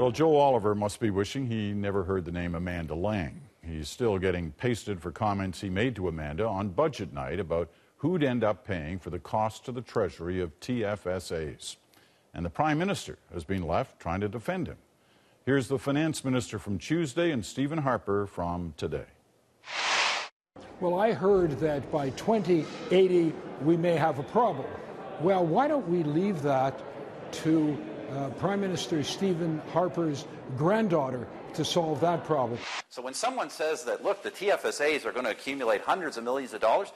[0.00, 3.38] Well, Joe Oliver must be wishing he never heard the name Amanda Lang.
[3.62, 8.24] He's still getting pasted for comments he made to Amanda on budget night about who'd
[8.24, 11.76] end up paying for the cost to the Treasury of TFSAs.
[12.32, 14.78] And the Prime Minister has been left trying to defend him.
[15.44, 19.04] Here's the Finance Minister from Tuesday and Stephen Harper from today.
[20.80, 24.64] Well, I heard that by 2080 we may have a problem.
[25.20, 26.80] Well, why don't we leave that
[27.42, 27.76] to
[28.12, 32.58] uh, Prime Minister Stephen Harper's granddaughter to solve that problem?
[32.88, 36.52] So when someone says that, look, the TFSAs are going to accumulate hundreds of millions
[36.52, 36.92] of dollars,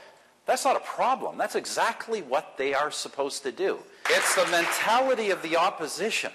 [0.47, 1.39] that's not a problem.
[1.39, 3.79] That's exactly what they are supposed to do.
[4.11, 6.33] It's the mentality of the opposition,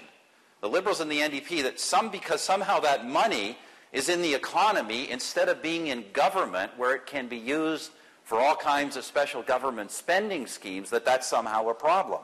[0.60, 3.56] the Liberals and the NDP, that some, because somehow that money
[3.92, 7.92] is in the economy instead of being in government where it can be used
[8.24, 12.20] for all kinds of special government spending schemes, that that's somehow a problem.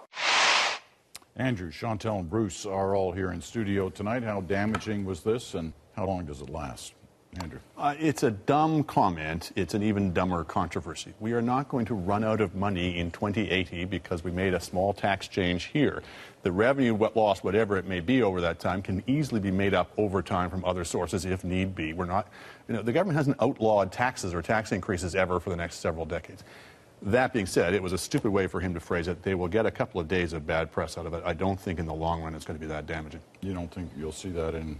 [1.38, 4.22] Andrew, Chantal, and Bruce are all here in studio tonight.
[4.22, 6.94] How damaging was this, and how long does it last?
[7.42, 7.58] Andrew.
[7.76, 9.52] Uh, it's a dumb comment.
[9.56, 11.12] It's an even dumber controversy.
[11.20, 14.60] We are not going to run out of money in 2080 because we made a
[14.60, 16.02] small tax change here.
[16.42, 19.90] The revenue loss, whatever it may be over that time, can easily be made up
[19.98, 21.92] over time from other sources if need be.
[21.92, 22.28] We're not,
[22.68, 26.06] you know, the government hasn't outlawed taxes or tax increases ever for the next several
[26.06, 26.42] decades.
[27.02, 29.22] That being said, it was a stupid way for him to phrase it.
[29.22, 31.22] They will get a couple of days of bad press out of it.
[31.24, 33.20] I don't think in the long run it's going to be that damaging.
[33.40, 34.78] You don't think you'll see that in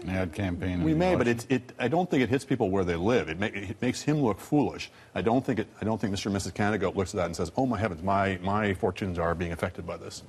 [0.00, 0.82] an ad campaign?
[0.82, 3.28] We may, but it, it, I don't think it hits people where they live.
[3.28, 4.90] It, it, makes him look foolish.
[5.14, 6.26] I don't think it, I don't think Mr.
[6.26, 6.54] and Mrs.
[6.54, 9.86] Canada looks at that and says, "Oh my heavens, my my fortunes are being affected
[9.86, 10.22] by this."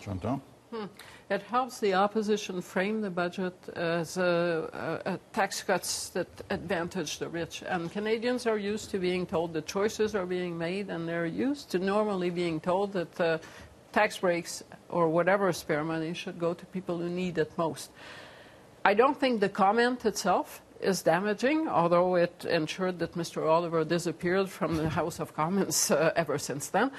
[0.00, 0.40] Chantal.
[0.70, 0.86] Hmm.
[1.30, 7.28] It helps the opposition frame the budget as a, a, tax cuts that advantage the
[7.28, 7.62] rich.
[7.66, 11.70] And Canadians are used to being told that choices are being made, and they're used
[11.70, 13.38] to normally being told that uh,
[13.92, 17.90] tax breaks or whatever spare money should go to people who need it most.
[18.84, 23.48] I don't think the comment itself is damaging, although it ensured that Mr.
[23.48, 26.90] Oliver disappeared from the House of Commons uh, ever since then.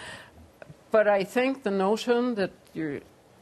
[0.91, 2.51] But I think the notion that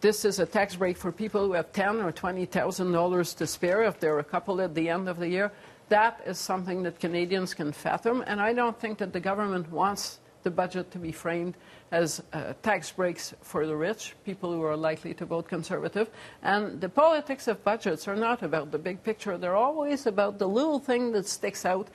[0.05, 3.47] this is a tax break for people who have ten or twenty thousand dollars to
[3.47, 5.51] spare if they're a couple at the end of the year,
[5.89, 8.23] that is something that Canadians can fathom.
[8.27, 11.55] And I don't think that the government wants the budget to be framed
[11.91, 16.07] as uh, tax breaks for the rich, people who are likely to vote conservative.
[16.43, 20.47] And the politics of budgets are not about the big picture, they're always about the
[20.47, 21.87] little thing that sticks out.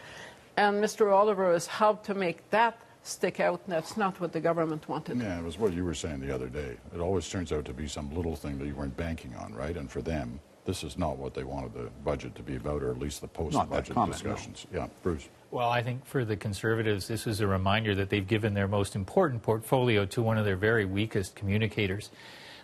[0.56, 1.12] And Mr.
[1.12, 5.18] Oliver has helped to make that stick out, and that's not what the government wanted.
[5.18, 6.76] Yeah, it was what you were saying the other day.
[6.94, 9.76] It always turns out to be some little thing that you weren't banking on, right?
[9.76, 12.90] And for them, this is not what they wanted the budget to be about, or
[12.90, 14.66] at least the post-budget discussions.
[14.70, 14.80] No.
[14.80, 15.28] Yeah, Bruce.
[15.50, 18.94] Well, I think for the Conservatives, this is a reminder that they've given their most
[18.94, 22.10] important portfolio to one of their very weakest communicators.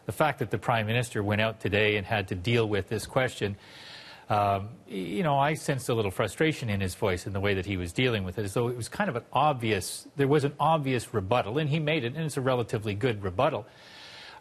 [0.05, 3.07] The fact that the Prime Minister went out today and had to deal with this
[3.07, 3.57] question,
[4.29, 7.67] um, you know, I sensed a little frustration in his voice in the way that
[7.67, 10.45] he was dealing with it, as though it was kind of an obvious, there was
[10.45, 13.67] an obvious rebuttal, and he made it, and it's a relatively good rebuttal.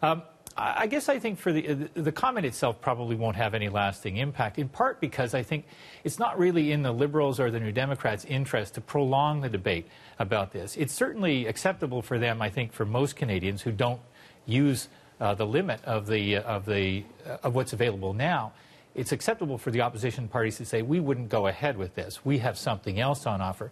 [0.01, 0.23] Um,
[0.57, 4.57] I guess I think for the the comment itself probably won't have any lasting impact.
[4.57, 5.65] In part because I think
[6.05, 9.87] it's not really in the Liberals or the New Democrats' interest to prolong the debate
[10.17, 10.77] about this.
[10.77, 13.99] It's certainly acceptable for them, I think, for most Canadians who don't
[14.45, 14.87] use
[15.19, 18.53] uh, the limit of the of the uh, of what's available now.
[18.95, 22.23] It's acceptable for the opposition parties to say we wouldn't go ahead with this.
[22.25, 23.71] We have something else on offer.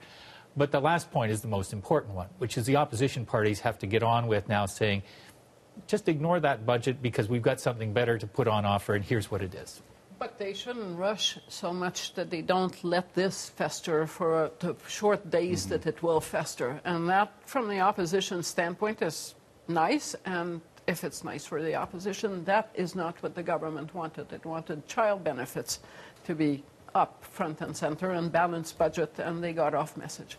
[0.55, 3.79] But the last point is the most important one, which is the opposition parties have
[3.79, 5.01] to get on with now saying
[5.87, 9.31] just ignore that budget because we've got something better to put on offer, and here's
[9.31, 9.81] what it is.
[10.19, 15.29] But they shouldn't rush so much that they don't let this fester for the short
[15.29, 15.71] days mm-hmm.
[15.71, 16.79] that it will fester.
[16.85, 19.35] And that, from the opposition standpoint, is
[19.67, 20.15] nice.
[20.25, 24.31] And if it's nice for the opposition, that is not what the government wanted.
[24.33, 25.79] It wanted child benefits
[26.25, 26.63] to be
[26.95, 30.37] up front and center and balanced budget, and they got off message.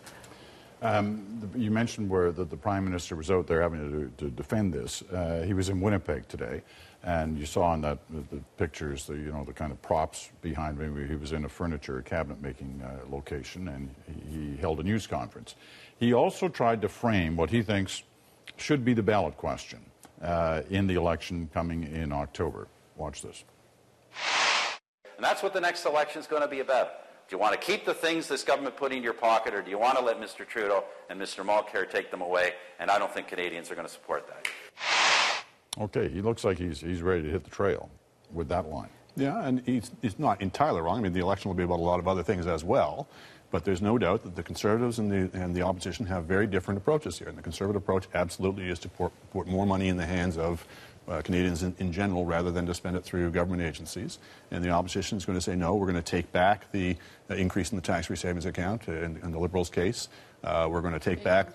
[0.83, 4.75] Um, you mentioned where the, the, Prime Minister was out there having to, to defend
[4.75, 5.03] this.
[5.03, 6.63] Uh, he was in Winnipeg today,
[7.05, 10.31] and you saw in that the, the, pictures, the you know the kind of props
[10.43, 11.07] behind me.
[11.07, 13.89] He was in a furniture cabinet making uh, location, and
[14.29, 15.55] he, he, held a news conference.
[15.99, 18.03] He also tried to frame what he thinks
[18.59, 19.81] should be the ballot question
[20.23, 22.69] uh, in the election coming in October.
[22.97, 23.45] Watch this.
[25.17, 26.89] And that's what the next election is going to be about.
[27.29, 29.71] Do you want to keep the things this government put in your pocket, or do
[29.71, 30.47] you want to let Mr.
[30.47, 31.45] Trudeau and Mr.
[31.45, 32.53] Mulcair take them away?
[32.79, 34.47] And I don't think Canadians are going to support that.
[35.79, 37.91] Okay, he looks like he's, he's ready to hit the trail
[38.31, 38.91] with that line.
[39.17, 40.99] Yeah, and he's, he's not entirely wrong.
[40.99, 43.09] I mean, the election will be about a lot of other things as well.
[43.55, 46.77] But there's no doubt that the Conservatives and the, and the opposition have very different
[46.79, 47.29] approaches here.
[47.29, 50.67] And the Conservative approach absolutely is to put, put more money in the hands of
[51.07, 54.19] uh, Canadians in, in, general rather than to spend it through government agencies.
[54.51, 56.97] And the opposition is going to say, no, we're going to take back the
[57.31, 60.09] uh, increase in the tax-free savings account, uh, in, in the Liberals' case.
[60.43, 61.51] Uh, we're going to take back,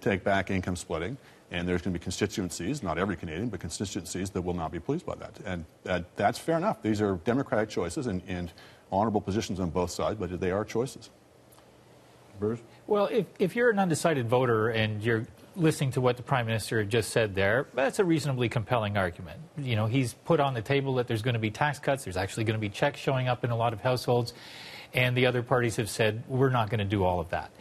[0.00, 1.16] take back income splitting.
[1.50, 4.78] And there's going to be constituencies, not every Canadian, but constituencies that will not be
[4.78, 5.32] pleased by that.
[5.44, 6.80] And uh, that's fair enough.
[6.80, 8.52] These are democratic choices and, and
[8.92, 11.10] honorable positions on both sides, but they are choices.
[12.40, 12.60] Bruce?
[12.86, 16.82] Well, if, if you're an undecided voter and you're listening to what the prime minister
[16.84, 19.38] just said there, that's a reasonably compelling argument.
[19.58, 22.16] You know, he's put on the table that there's going to be tax cuts, there's
[22.16, 24.32] actually going to be checks showing up in a lot of households,
[24.94, 27.52] and the other parties have said we're not going to do all of that.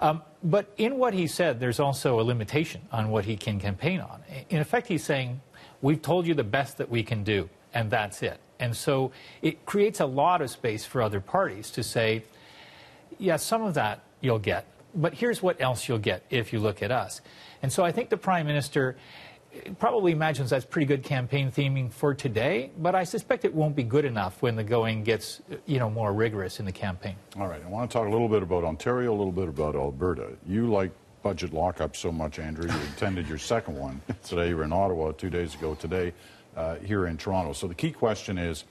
[0.00, 4.00] Um, but in what he said, there's also a limitation on what he can campaign
[4.00, 4.22] on.
[4.48, 5.40] In effect, he's saying,
[5.82, 8.38] We've told you the best that we can do, and that's it.
[8.58, 12.24] And so it creates a lot of space for other parties to say,
[13.18, 16.82] Yeah, some of that you'll get, but here's what else you'll get if you look
[16.82, 17.20] at us.
[17.62, 18.96] And so I think the Prime Minister
[19.78, 23.82] probably imagines that's pretty good campaign theming for today, but I suspect it won't be
[23.82, 27.16] good enough when the going gets, you know, more rigorous in the campaign.
[27.38, 27.60] All right.
[27.64, 30.28] I want to talk a little bit about Ontario, a little bit about Alberta.
[30.46, 32.70] You like budget lockup so much, Andrew.
[32.70, 34.48] You attended your second one today.
[34.50, 36.12] You were in Ottawa two days ago today,
[36.56, 37.52] uh, here in Toronto.
[37.52, 38.64] So the key question is,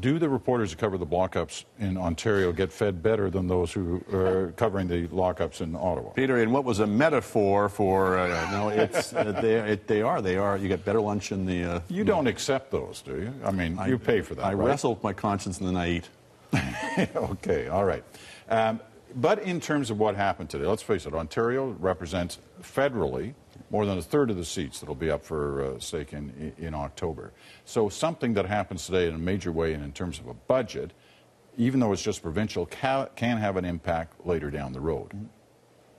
[0.00, 4.02] do the reporters who cover the lockups in Ontario get fed better than those who
[4.12, 6.10] are covering the lockups in Ottawa?
[6.10, 10.22] Peter, and what was a metaphor for, uh, no, it's, uh, they, it, they are,
[10.22, 10.56] they are.
[10.56, 11.64] You get better lunch in the.
[11.64, 13.34] Uh, you don't accept those, do you?
[13.44, 14.44] I mean, I, you pay for that.
[14.44, 14.68] I right?
[14.68, 16.08] wrestle with my conscience and then I eat.
[17.16, 18.04] okay, all right.
[18.48, 18.80] Um,
[19.16, 23.34] but in terms of what happened today, let's face it, Ontario represents federally
[23.70, 26.52] more than a third of the seats that will be up for uh, stake in,
[26.58, 27.32] in October.
[27.64, 30.92] So something that happens today in a major way and in terms of a budget,
[31.56, 35.12] even though it's just provincial, ca can have an impact later down the road.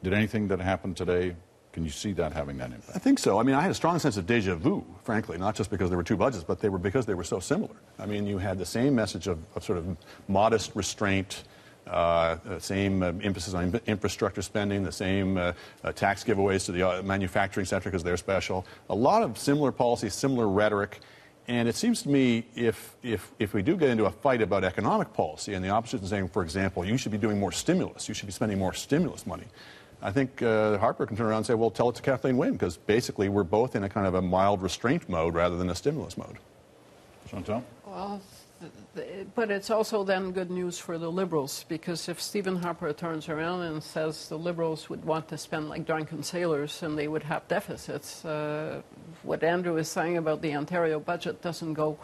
[0.03, 1.35] Did anything that happened today
[1.75, 2.95] can you see that having that impact?
[2.95, 3.37] I think so.
[3.37, 5.97] I mean, I had a strong sense of deja vu, frankly, not just because there
[5.97, 7.75] were two budgets, but they were because they were so similar.
[7.99, 9.97] I mean, you had the same message of, of sort of
[10.29, 11.43] modest restraint,
[11.87, 15.53] uh, same uh, emphasis on infrastructure spending, the same uh,
[15.83, 18.65] uh tax giveaways to the uh, manufacturing sector because they're special.
[18.89, 20.99] A lot of similar policies, similar rhetoric.
[21.47, 24.63] And it seems to me if, if, if we do get into a fight about
[24.63, 28.07] economic policy and the opposition is saying, for example, you should be doing more stimulus,
[28.07, 29.45] you should be spending more stimulus money,
[30.01, 32.53] I think uh, Harper can turn around and say, well, tell it to Kathleen Wynne,
[32.53, 35.75] because basically we're both in a kind of a mild restraint mode rather than a
[35.75, 36.37] stimulus mode.
[37.29, 37.63] Chantal?
[37.87, 38.21] Well,
[39.35, 43.61] but it's also then good news for the Liberals because if Stephen Harper turns around
[43.63, 47.47] and says the Liberals would want to spend like drunken sailors and they would have
[47.47, 48.81] deficits, uh,
[49.23, 51.97] what Andrew is saying about the Ontario budget doesn't go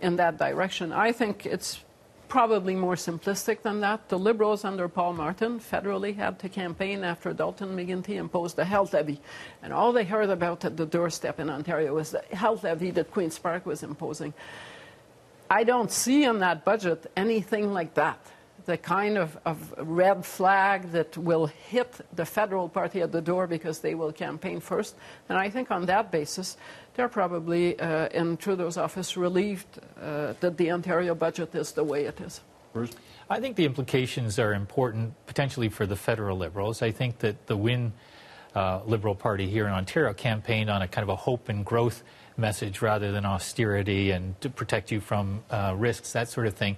[0.00, 0.92] in that direction.
[0.92, 1.80] I think it's
[2.28, 4.08] probably more simplistic than that.
[4.08, 8.92] The Liberals under Paul Martin federally had to campaign after Dalton McGuinty imposed a health
[8.92, 9.20] levy.
[9.62, 13.10] And all they heard about at the doorstep in Ontario was the health levy that
[13.10, 14.34] Queen's Park was imposing.
[15.50, 18.18] I don't see in that budget anything like that.
[18.66, 23.46] The kind of, of red flag that will hit the federal party at the door
[23.46, 24.94] because they will campaign first.
[25.28, 26.58] And I think on that basis,
[26.94, 32.04] they're probably uh, in Trudeau's office relieved uh, that the Ontario budget is the way
[32.04, 32.42] it is.
[32.74, 32.92] Bruce?
[33.30, 36.82] I think the implications are important potentially for the federal Liberals.
[36.82, 37.92] I think that the Wynne.
[38.54, 42.02] uh, Liberal Party here in Ontario campaigned on a kind of a hope and growth
[42.38, 46.76] message rather than austerity and to protect you from uh, risks, that sort of thing.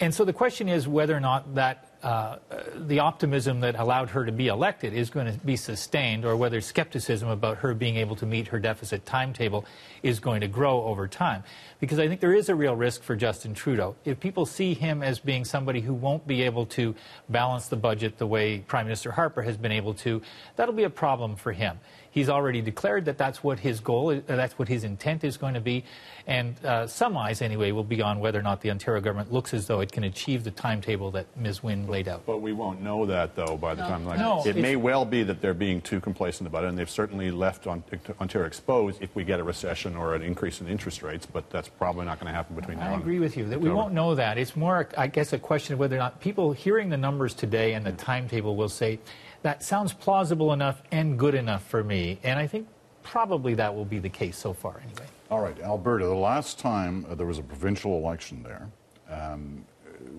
[0.00, 2.38] And so the question is whether or not that uh,
[2.74, 6.60] the optimism that allowed her to be elected is going to be sustained, or whether
[6.60, 9.64] skepticism about her being able to meet her deficit timetable
[10.02, 11.44] is going to grow over time.
[11.78, 13.94] Because I think there is a real risk for Justin Trudeau.
[14.04, 16.96] If people see him as being somebody who won't be able to
[17.28, 20.20] balance the budget the way Prime Minister Harper has been able to,
[20.56, 21.78] that'll be a problem for him.
[22.12, 25.38] He's already declared that that's what his goal, is, uh, that's what his intent is
[25.38, 25.84] going to be,
[26.26, 29.54] and uh, some eyes, anyway, will be on whether or not the Ontario government looks
[29.54, 31.62] as though it can achieve the timetable that Ms.
[31.62, 32.26] Wynne laid out.
[32.26, 33.88] But we won't know that, though, by the no.
[33.88, 34.04] time.
[34.04, 36.90] Like, no, it may well be that they're being too complacent about it, and they've
[36.90, 41.24] certainly left Ontario exposed if we get a recession or an increase in interest rates.
[41.24, 42.88] But that's probably not going to happen between now.
[42.88, 44.36] And I agree with you that we won't know that.
[44.36, 47.72] It's more, I guess, a question of whether or not people hearing the numbers today
[47.72, 49.00] and the timetable will say
[49.42, 52.18] that sounds plausible enough and good enough for me.
[52.22, 52.68] And I think
[53.02, 55.06] probably that will be the case so far, anyway.
[55.30, 58.68] All right, Alberta, the last time uh, there was a provincial election there,
[59.10, 59.64] um,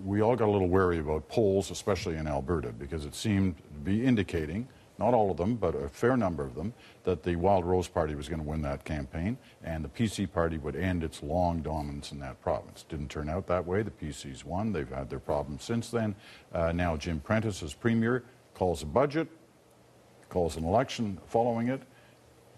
[0.05, 3.79] we all got a little wary about polls, especially in Alberta, because it seemed to
[3.83, 4.67] be indicating
[4.99, 8.15] not all of them, but a fair number of them, that the Wild Rose Party
[8.15, 12.11] was going to win that campaign and the PC Party would end its long dominance
[12.11, 12.85] in that province.
[12.87, 13.81] Didn't turn out that way.
[13.81, 14.71] The PCs won.
[14.71, 16.15] They've had their problems since then.
[16.53, 18.23] Uh, now Jim Prentice, is Premier,
[18.63, 19.27] calls a budget,
[20.29, 21.81] calls an election following it,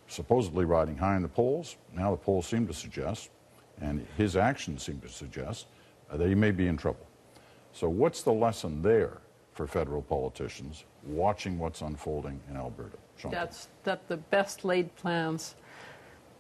[0.08, 1.78] supposedly riding high in the polls.
[1.96, 3.32] Now the polls seem to suggest,
[3.82, 5.66] and his actions seem to suggest,
[6.12, 7.08] uh, that he may be in trouble.
[7.74, 9.18] So, what's the lesson there
[9.54, 12.98] for federal politicians watching what's unfolding in Alberta?
[13.32, 15.56] That's that the best laid plans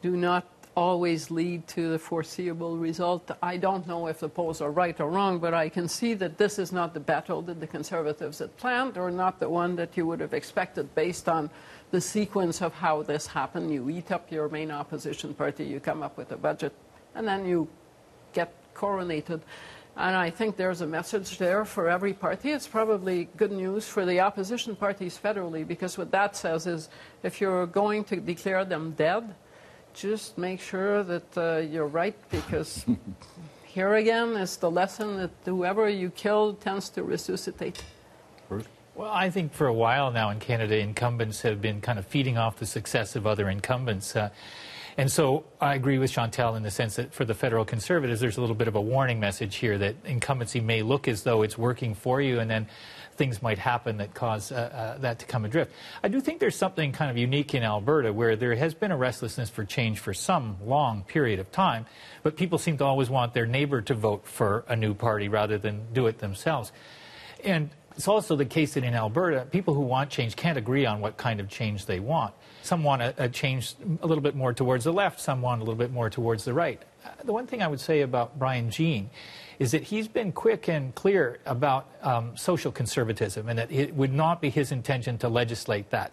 [0.04, 3.32] do not always lead to the foreseeable result.
[3.42, 6.38] I don't know if the polls are right or wrong, but I can see that
[6.38, 9.96] this is not the battle that the Conservatives had planned, or not the one that
[9.96, 11.50] you would have expected based on
[11.92, 13.72] the sequence of how this happened.
[13.72, 16.74] You eat up your main opposition party, you come up with a budget,
[17.16, 17.68] and then you
[18.34, 19.40] get coronated.
[19.98, 22.52] And I think there's a message there for every party.
[22.52, 26.90] It's probably good news for the opposition parties federally, because what that says is
[27.24, 29.34] if you're going to declare them dead,
[29.96, 32.86] just make sure that uh, you're right, because
[33.66, 37.84] here again is the lesson that whoever you kill tends to resuscitate.
[38.96, 42.38] Well, I think for a while now in Canada, incumbents have been kind of feeding
[42.38, 44.16] off the success of other incumbents.
[44.16, 44.30] Uh,
[44.98, 48.38] and so I agree with Chantal in the sense that for the federal conservatives, there's
[48.38, 51.58] a little bit of a warning message here that incumbency may look as though it's
[51.58, 52.68] working for you, and then
[53.16, 55.72] things might happen that cause uh, uh, that to come adrift.
[56.04, 58.98] I do think there's something kind of unique in Alberta where there has been a
[58.98, 61.86] restlessness for change for some long period of time,
[62.24, 65.58] but people seem to always want their neighbor to vote for a new party rather
[65.58, 66.72] than do it themselves.
[67.44, 71.00] And it's also the case that in Alberta, people who want change can't agree on
[71.00, 72.34] what kind of change they want.
[72.66, 75.64] Some want a, a change a little bit more towards the left, some want a
[75.64, 76.82] little bit more towards the right.
[77.06, 79.12] Uh, the one thing I would say about Brian Jean
[79.60, 84.12] is that he's been quick and clear about um, social conservatism and that it would
[84.12, 86.12] not be his intention to legislate that.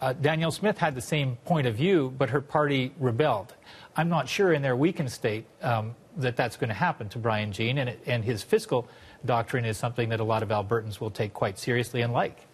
[0.00, 3.54] Uh, Danielle Smith had the same point of view, but her party rebelled.
[3.96, 7.52] I'm not sure in their weakened state um, that that's going to happen to Brian
[7.52, 8.88] Jean, and, and his fiscal
[9.24, 12.46] doctrine is something that a lot of Albertans will take quite seriously and like.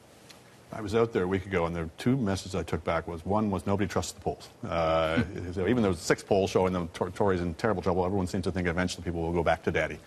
[0.74, 3.26] I was out there a week ago, and the two messages I took back was
[3.26, 4.48] one was nobody trusts the polls.
[4.66, 5.22] Uh,
[5.68, 9.04] even though six polls showing the Tories in terrible trouble, everyone seems to think eventually
[9.04, 9.98] people will go back to daddy.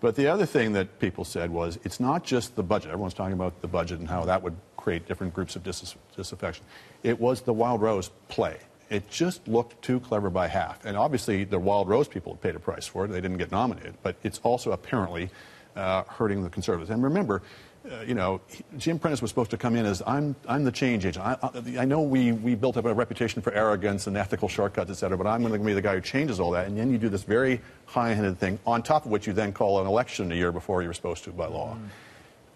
[0.00, 2.90] But the other thing that people said was it's not just the budget.
[2.90, 6.64] Everyone's talking about the budget and how that would create different groups of dis- disaffection.
[7.04, 8.56] It was the Wild Rose play.
[8.90, 10.84] It just looked too clever by half.
[10.84, 13.08] And obviously, the Wild Rose people paid a price for it.
[13.08, 13.94] They didn't get nominated.
[14.02, 15.30] But it's also apparently
[15.76, 16.90] uh, hurting the Conservatives.
[16.90, 17.42] And remember,
[17.90, 18.40] uh, you know,
[18.78, 21.24] Jim Prentice was supposed to come in as I'm, I'm the change agent.
[21.24, 24.90] I, I, I, know we, we built up a reputation for arrogance and ethical shortcuts,
[24.90, 26.68] et cetera, but I'm going to be the guy who changes all that.
[26.68, 29.80] And then you do this very high-handed thing, on top of which you then call
[29.80, 31.74] an election a year before you're supposed to by law.
[31.74, 31.88] Mm.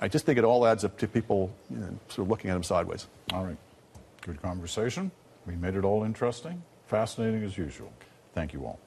[0.00, 2.56] I just think it all adds up to people you know, sort of looking at
[2.56, 3.06] him sideways.
[3.32, 3.56] All right.
[4.20, 5.10] Good conversation.
[5.46, 7.92] We made it all interesting, fascinating as usual.
[8.34, 8.78] Thank you all.